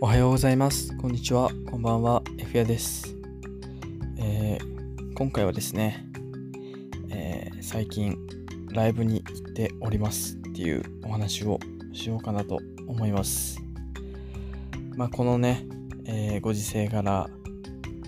[0.00, 0.96] おはようございます。
[0.96, 1.50] こんにちは。
[1.68, 2.22] こんばんは。
[2.38, 3.16] F やです。
[4.16, 6.06] えー今回はですね、
[7.10, 8.16] えー最近
[8.70, 11.58] ライブに行っておりますっていうお話を
[11.92, 13.60] しようかなと思います。
[14.94, 15.66] まあこのね、
[16.04, 17.28] えーご時世から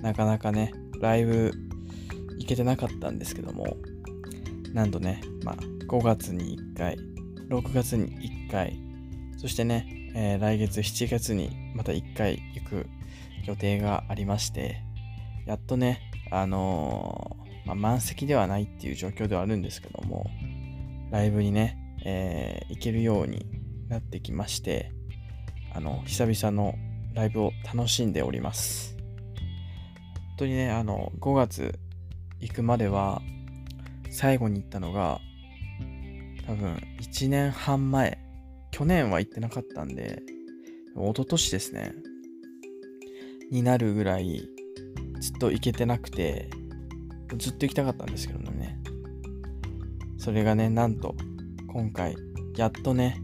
[0.01, 1.51] なかなかね、ライブ
[2.39, 3.77] 行けてなかったんですけども、
[4.73, 6.97] なんとね、まあ5月に1回、
[7.49, 8.17] 6月に
[8.47, 8.81] 1回、
[9.39, 12.87] そしてね、えー来月7月にまた1回行く
[13.47, 14.83] 予定がありまして、
[15.47, 16.01] やっとね、
[16.31, 20.27] あのーまあ、満席ではないっていう状況ではあるんですけども、
[21.11, 23.47] ライブにね、えー行けるように
[23.89, 24.93] なってきまして、
[25.75, 26.75] あの、久々の
[27.15, 28.97] ライブを楽しんでおります。
[28.97, 31.79] 本当にね、あの、5月
[32.41, 33.21] 行くまでは、
[34.11, 35.21] 最後に行ったのが、
[36.47, 38.19] 多分1年半前、
[38.71, 40.23] 去年は行ってなかったんで、
[40.97, 41.95] 一昨年ですね、
[43.51, 44.49] になるぐらい、
[45.21, 46.51] ずっと行けてなくて、
[47.37, 48.79] ずっと行きたかったんですけどね。
[50.19, 51.15] それがね、なんと、
[51.69, 52.17] 今回、
[52.57, 53.21] やっとね、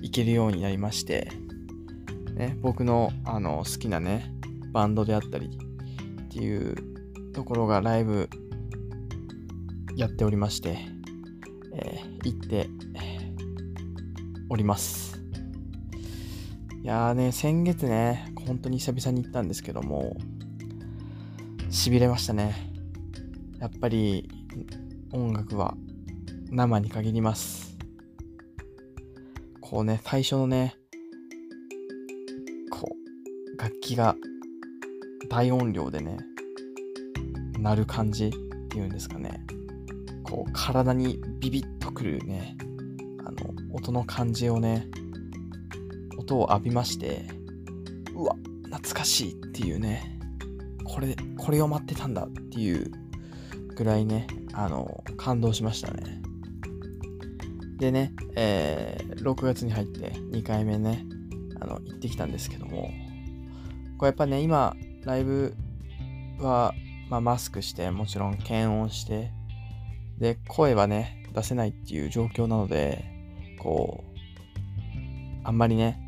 [0.00, 1.30] 行けるようになりまして、
[2.34, 4.32] ね、僕の、あの、好きなね、
[4.72, 8.28] バンドであったりっていうところがライブ
[9.96, 10.78] やっておりまして、
[11.74, 12.68] えー行って
[14.48, 15.20] おります。
[16.82, 20.16] いやーね、先月ね、本当に久々に行ったんですけども、
[21.70, 22.54] 痺れましたね。
[23.58, 24.28] やっぱり
[25.12, 25.76] 音楽は
[26.50, 27.76] 生に限ります。
[29.60, 30.76] こうね、最初のね、
[32.70, 34.14] こう、楽器が
[35.28, 36.18] 大音量でね、
[37.58, 38.30] 鳴る感じっ
[38.68, 39.44] ていうんですかね。
[40.22, 42.56] こう、体にビビッとくるね、
[43.74, 44.88] 音の感じをね、
[46.18, 47.26] 音を浴びまして、
[48.14, 50.18] うわ、懐かしいっていうね、
[50.84, 52.90] これ、これを待ってたんだっていう
[53.76, 56.22] ぐらいね、あの、感動しましたね。
[57.76, 61.06] でね、えー6月に入って2回目ね、
[61.60, 62.90] あの、行ってきたんですけども、
[63.98, 65.54] これやっぱね、今、ライブ
[66.38, 66.74] は、
[67.08, 69.32] まあ、マスクして、もちろん検温して、
[70.18, 73.04] で、声はね、出せないっていう状況なので、
[73.64, 75.98] こう、あんまりね、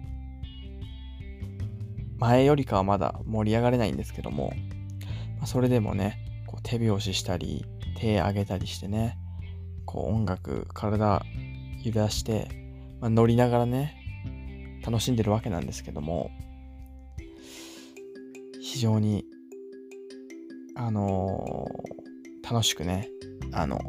[2.19, 4.53] 前よりかはまだ盛り上がれないんですけども、
[5.39, 7.65] まあそれでもね、こう手拍子したり、
[7.99, 9.19] 手上げたりしてね、
[9.87, 11.25] こう音楽、体
[11.83, 12.49] 揺らして、
[13.01, 13.97] まあ、乗りながらね、
[14.85, 16.31] 楽しんでるわけなんですけども、
[18.61, 19.25] 非常に、
[20.77, 21.97] あのー
[22.49, 23.09] 楽しくね、
[23.51, 23.81] あの、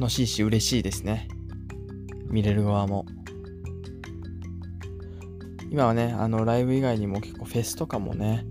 [0.00, 1.28] 楽しいし嬉しいですね。
[2.30, 3.04] 見れる側も。
[5.70, 8.46] 今はね、あの、ライブ以外にも結構フェスとかもね、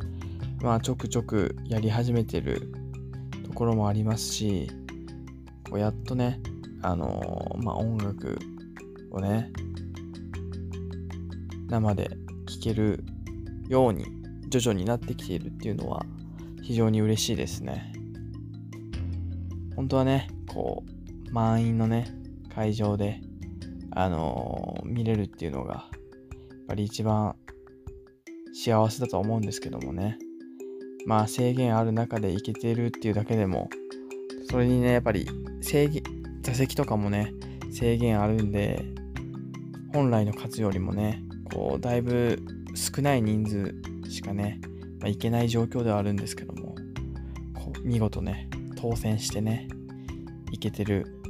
[0.61, 2.71] まあちょくちょくやり始めてる
[3.47, 4.69] ところもありますし、
[5.67, 6.39] こうやっとね、
[6.83, 8.37] あのまあ音楽
[9.09, 9.51] をね、
[11.67, 12.11] 生で
[12.45, 13.03] 聴ける
[13.69, 14.05] ように
[14.49, 16.05] 徐々になってきているっていうのは
[16.61, 17.91] 非常に嬉しいですね。
[19.75, 20.98] 本当はね、こう、
[21.31, 22.13] 満員のね、
[22.53, 23.21] 会場で、
[23.91, 27.35] あの見れるっていうのが、やっぱり一番
[28.53, 30.17] 幸せだと思うんですけどもね。
[31.05, 33.69] まあ制限ある中で行けてるっていうだけでも、
[34.49, 35.27] それにね、やっぱり
[35.61, 36.03] 制限、
[36.41, 37.33] 座席とかもね、
[37.71, 38.85] 制限あるんで、
[39.93, 42.39] 本来の数よりもね、こう、だいぶ
[42.75, 44.59] 少ない人数しかね、
[44.99, 46.75] まあ、行けない状況ではあるんですけども、
[47.55, 49.67] こう見事ね、当選してね、
[50.51, 51.21] 行けてる、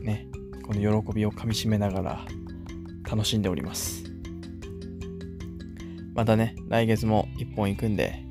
[0.00, 0.26] ね、
[0.66, 2.24] この喜びをかみしめながら
[3.10, 4.04] 楽しんでおります。
[6.14, 8.24] またね、来月も一本行くんで、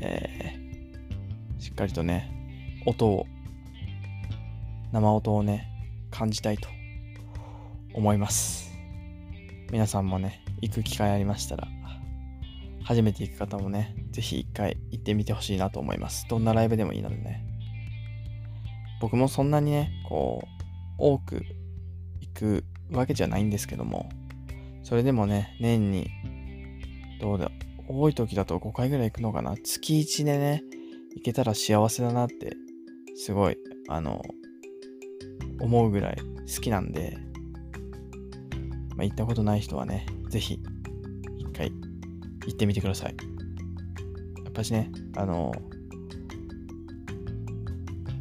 [0.00, 0.66] えー
[1.66, 2.30] しっかりとね、
[2.86, 3.26] 音を、
[4.92, 5.66] 生音をね、
[6.12, 6.68] 感じたいと
[7.92, 8.70] 思います。
[9.72, 11.66] 皆さんもね、行く機会ありましたら、
[12.84, 16.26] 初めて行く方もね、ぜひ一回行ってみてほしいなと思います。
[16.28, 17.45] どんなライブでもいいのでね。
[19.00, 20.46] 僕もそんなにね、こう、
[20.98, 21.44] 多く
[22.20, 24.08] 行くわけじゃないんですけども、
[24.82, 26.08] それでもね、年に、
[27.20, 27.50] どうだ、
[27.88, 29.56] 多い時だと5回ぐらい行くのかな。
[29.56, 30.62] 月1でね、
[31.14, 32.56] 行けたら幸せだなって、
[33.16, 33.56] すごい、
[33.88, 34.22] あの、
[35.60, 37.16] 思うぐらい好きなんで、
[38.96, 40.60] まあ、行ったことない人はね、ぜひ、
[41.38, 41.70] 一回
[42.46, 43.16] 行ってみてください。
[44.44, 45.52] やっぱしね、あの、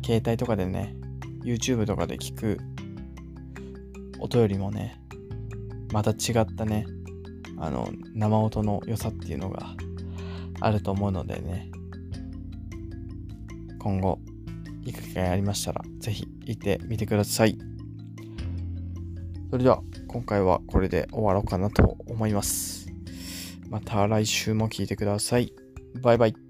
[0.06, 0.96] 携帯とかでね、
[1.44, 2.60] YouTube とかで聞く
[4.20, 5.02] 音よりもね、
[5.92, 6.86] また違ったね、
[7.58, 9.76] あの、生音の良さっていうのが
[10.60, 11.72] あると思うのでね、
[13.80, 14.20] 今後、
[14.84, 17.58] 行く機会ありましたら、ぜひ行ってみてください。
[19.50, 22.90] それでは、今回はこれで終わろうかなと思います。
[23.72, 25.52] また来週も聞いてください。
[26.00, 26.45] バイバイ。